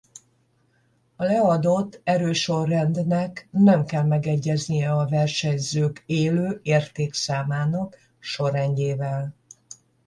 A 1.15 1.23
leadott 1.23 2.01
erősorrendnek 2.03 3.47
nem 3.51 3.85
kell 3.85 4.03
megegyeznie 4.03 4.91
a 4.91 5.07
versenyzők 5.07 6.03
Élő-értékszámának 6.05 7.97
sorrendjével. 8.19 9.35